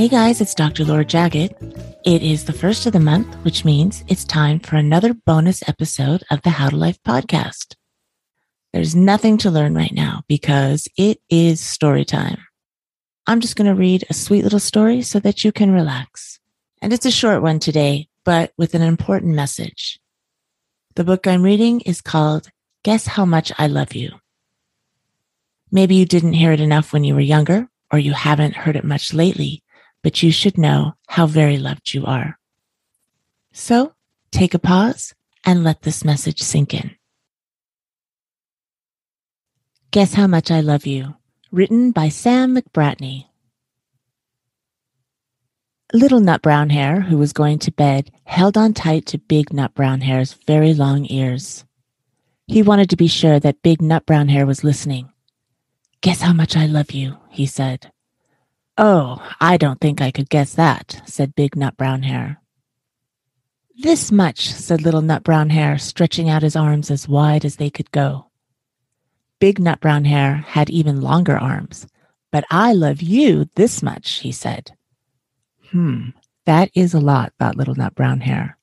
Hey 0.00 0.08
guys, 0.08 0.40
it's 0.40 0.54
Dr. 0.54 0.86
Laura 0.86 1.04
Jaggett. 1.04 1.52
It 2.06 2.22
is 2.22 2.46
the 2.46 2.54
first 2.54 2.86
of 2.86 2.94
the 2.94 2.98
month, 2.98 3.34
which 3.44 3.66
means 3.66 4.02
it's 4.08 4.24
time 4.24 4.58
for 4.58 4.76
another 4.76 5.12
bonus 5.12 5.62
episode 5.68 6.24
of 6.30 6.40
the 6.40 6.48
How 6.48 6.70
to 6.70 6.76
Life 6.76 6.98
podcast. 7.06 7.74
There's 8.72 8.96
nothing 8.96 9.36
to 9.36 9.50
learn 9.50 9.74
right 9.74 9.92
now 9.92 10.22
because 10.26 10.88
it 10.96 11.20
is 11.28 11.60
story 11.60 12.06
time. 12.06 12.38
I'm 13.26 13.40
just 13.40 13.56
going 13.56 13.66
to 13.66 13.78
read 13.78 14.06
a 14.08 14.14
sweet 14.14 14.42
little 14.42 14.58
story 14.58 15.02
so 15.02 15.20
that 15.20 15.44
you 15.44 15.52
can 15.52 15.70
relax. 15.70 16.40
And 16.80 16.94
it's 16.94 17.04
a 17.04 17.10
short 17.10 17.42
one 17.42 17.58
today, 17.58 18.08
but 18.24 18.54
with 18.56 18.74
an 18.74 18.80
important 18.80 19.34
message. 19.34 20.00
The 20.94 21.04
book 21.04 21.26
I'm 21.26 21.42
reading 21.42 21.82
is 21.82 22.00
called 22.00 22.48
Guess 22.84 23.06
How 23.06 23.26
Much 23.26 23.52
I 23.58 23.66
Love 23.66 23.94
You. 23.94 24.12
Maybe 25.70 25.96
you 25.96 26.06
didn't 26.06 26.32
hear 26.32 26.52
it 26.52 26.60
enough 26.62 26.94
when 26.94 27.04
you 27.04 27.12
were 27.14 27.20
younger, 27.20 27.68
or 27.92 27.98
you 27.98 28.14
haven't 28.14 28.56
heard 28.56 28.76
it 28.76 28.84
much 28.84 29.12
lately, 29.12 29.62
but 30.02 30.22
you 30.22 30.32
should 30.32 30.58
know 30.58 30.94
how 31.08 31.26
very 31.26 31.58
loved 31.58 31.94
you 31.94 32.06
are. 32.06 32.38
So 33.52 33.94
take 34.30 34.54
a 34.54 34.58
pause 34.58 35.14
and 35.44 35.64
let 35.64 35.82
this 35.82 36.04
message 36.04 36.40
sink 36.40 36.74
in. 36.74 36.96
Guess 39.90 40.14
How 40.14 40.26
Much 40.26 40.50
I 40.50 40.60
Love 40.60 40.86
You, 40.86 41.16
written 41.50 41.90
by 41.90 42.10
Sam 42.10 42.54
McBratney. 42.54 43.26
Little 45.92 46.20
Nut 46.20 46.42
Brown 46.42 46.70
Hare, 46.70 47.00
who 47.00 47.18
was 47.18 47.32
going 47.32 47.58
to 47.60 47.72
bed, 47.72 48.12
held 48.22 48.56
on 48.56 48.72
tight 48.72 49.06
to 49.06 49.18
Big 49.18 49.52
Nut 49.52 49.74
Brown 49.74 50.00
Hare's 50.02 50.34
very 50.46 50.72
long 50.72 51.06
ears. 51.10 51.64
He 52.46 52.62
wanted 52.62 52.90
to 52.90 52.96
be 52.96 53.08
sure 53.08 53.40
that 53.40 53.62
Big 53.62 53.82
Nut 53.82 54.06
Brown 54.06 54.28
Hare 54.28 54.46
was 54.46 54.62
listening. 54.62 55.12
Guess 56.00 56.20
how 56.20 56.32
much 56.32 56.56
I 56.56 56.66
love 56.66 56.92
you, 56.92 57.16
he 57.28 57.46
said. 57.46 57.90
Oh, 58.78 59.22
I 59.40 59.56
don't 59.56 59.80
think 59.80 60.00
I 60.00 60.10
could 60.10 60.30
guess 60.30 60.54
that, 60.54 61.02
said 61.04 61.34
Big 61.34 61.56
Nut 61.56 61.76
Brown 61.76 62.02
Hare. 62.02 62.40
This 63.76 64.12
much, 64.12 64.48
said 64.48 64.82
Little 64.82 65.02
Nut 65.02 65.24
Brown 65.24 65.50
Hare, 65.50 65.78
stretching 65.78 66.28
out 66.28 66.42
his 66.42 66.56
arms 66.56 66.90
as 66.90 67.08
wide 67.08 67.44
as 67.44 67.56
they 67.56 67.70
could 67.70 67.90
go. 67.90 68.26
Big 69.38 69.58
Nut 69.58 69.80
Brown 69.80 70.04
Hare 70.04 70.36
had 70.36 70.70
even 70.70 71.00
longer 71.00 71.36
arms. 71.38 71.86
But 72.30 72.44
I 72.50 72.72
love 72.72 73.02
you 73.02 73.48
this 73.56 73.82
much, 73.82 74.20
he 74.20 74.32
said. 74.32 74.72
Hmm, 75.70 76.10
that 76.46 76.70
is 76.74 76.94
a 76.94 77.00
lot, 77.00 77.32
thought 77.38 77.56
Little 77.56 77.74
Nut 77.74 77.94
Brown 77.94 78.20
Hare. 78.20 78.56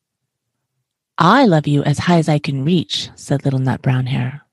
I 1.17 1.45
love 1.45 1.67
you 1.67 1.83
as 1.83 1.99
high 1.99 2.19
as 2.19 2.29
I 2.29 2.39
can 2.39 2.63
reach, 2.63 3.09
said 3.15 3.43
Little 3.43 3.59
Nut 3.59 3.81
Brown 3.81 4.05
Hare. 4.05 4.43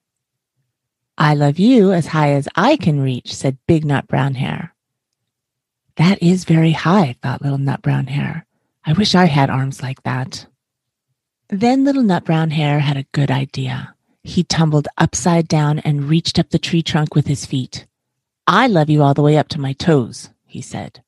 I 1.17 1.35
love 1.35 1.59
you 1.59 1.93
as 1.93 2.07
high 2.09 2.33
as 2.33 2.49
I 2.57 2.77
can 2.77 3.01
reach, 3.01 3.33
said 3.35 3.59
Big 3.69 3.85
Nut 3.85 4.09
Brown 4.09 4.35
Hare. 4.35 4.73
That 5.97 6.23
is 6.23 6.45
very 6.45 6.73
high, 6.73 7.17
thought 7.23 7.42
Little 7.42 7.59
Nut 7.59 7.81
Brown 7.81 8.09
Hare. 8.09 8.47
I 8.84 8.92
wish 8.92 9.14
I 9.14 9.27
had 9.27 9.48
arms 9.48 9.83
like 9.83 10.03
that. 10.03 10.47
Then 11.48 11.84
Little 11.84 12.03
Nut 12.03 12.25
Brown 12.25 12.51
Hare 12.51 12.81
had 12.81 12.97
a 12.97 13.06
good 13.12 13.31
idea. 13.31 13.95
He 14.23 14.42
tumbled 14.42 14.89
upside 14.98 15.47
down 15.47 15.78
and 15.81 16.09
reached 16.09 16.39
up 16.39 16.51
the 16.51 16.59
tree 16.59 16.83
trunk 16.83 17.14
with 17.14 17.27
his 17.27 17.47
feet. 17.47 17.86
I 18.47 18.67
love 18.67 18.91
you 18.91 19.03
all 19.03 19.14
the 19.14 19.23
way 19.23 19.36
up 19.36 19.48
to 19.48 19.61
my 19.61 19.73
toes, 19.73 20.31
he 20.47 20.61
said. 20.61 21.03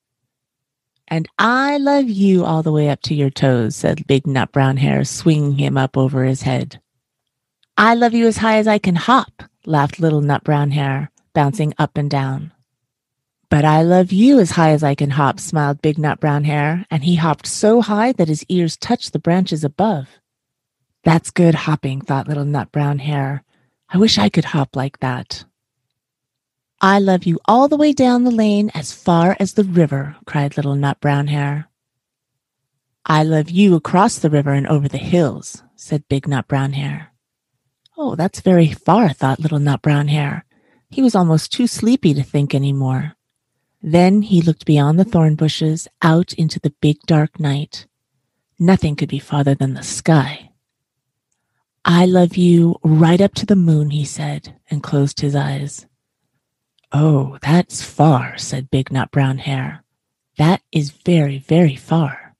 And 1.07 1.27
I 1.37 1.77
love 1.77 2.09
you 2.09 2.45
all 2.45 2.63
the 2.63 2.71
way 2.71 2.89
up 2.89 3.01
to 3.03 3.15
your 3.15 3.29
toes, 3.29 3.75
said 3.75 4.07
Big 4.07 4.25
Nut 4.25 4.51
Brown 4.51 4.77
Hare, 4.77 5.03
swinging 5.03 5.57
him 5.57 5.77
up 5.77 5.97
over 5.97 6.23
his 6.23 6.43
head. 6.43 6.79
I 7.77 7.93
love 7.93 8.13
you 8.13 8.27
as 8.27 8.37
high 8.37 8.57
as 8.57 8.67
I 8.67 8.77
can 8.77 8.95
hop, 8.95 9.43
laughed 9.65 9.99
Little 9.99 10.21
Nut 10.21 10.43
Brown 10.43 10.71
Hare, 10.71 11.11
bouncing 11.33 11.73
up 11.77 11.97
and 11.97 12.09
down. 12.09 12.51
But 13.49 13.63
I 13.63 13.81
love 13.81 14.11
you 14.11 14.39
as 14.39 14.51
high 14.51 14.71
as 14.71 14.83
I 14.83 14.95
can 14.95 15.11
hop, 15.11 15.39
smiled 15.39 15.81
Big 15.81 15.97
Nut 15.97 16.19
Brown 16.19 16.43
Hare, 16.43 16.85
and 16.91 17.03
he 17.03 17.15
hopped 17.15 17.47
so 17.47 17.81
high 17.81 18.11
that 18.13 18.27
his 18.27 18.45
ears 18.49 18.75
touched 18.75 19.13
the 19.13 19.19
branches 19.19 19.63
above. 19.63 20.09
That's 21.07 21.31
good 21.31 21.55
hopping, 21.55 22.01
thought 22.01 22.27
little 22.27 22.43
nut 22.43 22.69
brown 22.73 22.99
hare. 22.99 23.45
I 23.87 23.97
wish 23.97 24.17
I 24.17 24.27
could 24.27 24.43
hop 24.43 24.75
like 24.75 24.99
that. 24.99 25.45
I 26.81 26.99
love 26.99 27.23
you 27.23 27.39
all 27.45 27.69
the 27.69 27.77
way 27.77 27.93
down 27.93 28.25
the 28.25 28.31
lane 28.31 28.69
as 28.73 28.91
far 28.91 29.37
as 29.39 29.53
the 29.53 29.63
river, 29.63 30.17
cried 30.25 30.57
little 30.57 30.75
nut 30.75 30.99
brown 30.99 31.27
hare. 31.27 31.69
I 33.05 33.23
love 33.23 33.49
you 33.49 33.75
across 33.75 34.19
the 34.19 34.29
river 34.29 34.51
and 34.51 34.67
over 34.67 34.89
the 34.89 34.97
hills, 34.97 35.63
said 35.77 36.09
big 36.09 36.27
nut 36.27 36.49
brown 36.49 36.73
hare. 36.73 37.13
Oh, 37.97 38.15
that's 38.15 38.41
very 38.41 38.73
far, 38.73 39.09
thought 39.13 39.39
little 39.39 39.59
nut 39.59 39.81
brown 39.81 40.09
hare. 40.09 40.43
He 40.89 41.01
was 41.01 41.15
almost 41.15 41.53
too 41.53 41.67
sleepy 41.67 42.13
to 42.13 42.21
think 42.21 42.53
any 42.53 42.73
more. 42.73 43.16
Then 43.89 44.21
he 44.23 44.41
looked 44.41 44.65
beyond 44.65 44.99
the 44.99 45.05
thorn 45.05 45.35
bushes 45.35 45.87
out 46.01 46.33
into 46.33 46.59
the 46.59 46.73
big 46.81 46.97
dark 47.05 47.39
night. 47.39 47.87
Nothing 48.59 48.97
could 48.97 49.07
be 49.07 49.17
farther 49.17 49.55
than 49.55 49.75
the 49.75 49.81
sky. 49.81 50.49
I 51.85 52.05
love 52.05 52.35
you 52.35 52.75
right 52.83 53.21
up 53.21 53.33
to 53.35 53.45
the 53.45 53.55
moon, 53.55 53.91
he 53.91 54.03
said, 54.03 54.59
and 54.69 54.83
closed 54.83 55.21
his 55.21 55.37
eyes. 55.37 55.85
Oh, 56.91 57.37
that's 57.41 57.81
far, 57.81 58.37
said 58.37 58.69
Big 58.69 58.91
Nut 58.91 59.09
Brown 59.09 59.37
Hare. 59.37 59.85
That 60.37 60.61
is 60.73 60.89
very, 60.91 61.37
very 61.37 61.77
far. 61.77 62.35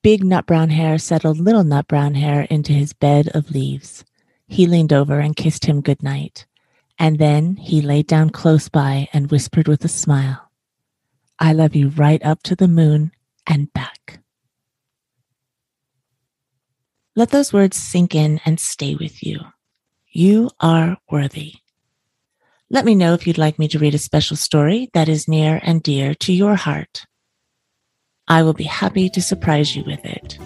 Big 0.00 0.24
Nut 0.24 0.46
Brown 0.46 0.70
Hare 0.70 0.96
settled 0.96 1.38
Little 1.38 1.64
Nut 1.64 1.86
Brown 1.86 2.14
Hare 2.14 2.44
into 2.44 2.72
his 2.72 2.94
bed 2.94 3.28
of 3.34 3.50
leaves. 3.50 4.06
He 4.48 4.66
leaned 4.66 4.94
over 4.94 5.20
and 5.20 5.36
kissed 5.36 5.66
him 5.66 5.82
good 5.82 6.02
night, 6.02 6.46
and 7.00 7.18
then 7.18 7.56
he 7.56 7.80
lay 7.80 8.02
down 8.02 8.28
close 8.28 8.68
by 8.68 9.08
and 9.14 9.30
whispered 9.30 9.66
with 9.66 9.82
a 9.84 9.88
smile, 9.88 10.50
I 11.38 11.54
love 11.54 11.74
you 11.74 11.88
right 11.88 12.22
up 12.22 12.42
to 12.44 12.54
the 12.54 12.68
moon 12.68 13.10
and 13.46 13.72
back. 13.72 14.20
Let 17.16 17.30
those 17.30 17.54
words 17.54 17.78
sink 17.78 18.14
in 18.14 18.38
and 18.44 18.60
stay 18.60 18.94
with 18.94 19.22
you. 19.22 19.40
You 20.12 20.50
are 20.60 20.98
worthy. 21.10 21.54
Let 22.68 22.84
me 22.84 22.94
know 22.94 23.14
if 23.14 23.26
you'd 23.26 23.38
like 23.38 23.58
me 23.58 23.66
to 23.68 23.78
read 23.78 23.94
a 23.94 23.98
special 23.98 24.36
story 24.36 24.90
that 24.92 25.08
is 25.08 25.26
near 25.26 25.58
and 25.62 25.82
dear 25.82 26.14
to 26.16 26.32
your 26.34 26.54
heart. 26.54 27.06
I 28.28 28.42
will 28.42 28.52
be 28.52 28.64
happy 28.64 29.08
to 29.08 29.22
surprise 29.22 29.74
you 29.74 29.84
with 29.84 30.04
it. 30.04 30.38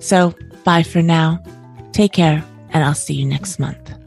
So, 0.00 0.34
bye 0.64 0.82
for 0.82 1.00
now. 1.00 1.42
Take 1.92 2.12
care, 2.12 2.44
and 2.70 2.84
I'll 2.84 2.94
see 2.94 3.14
you 3.14 3.24
next 3.24 3.58
month. 3.58 3.99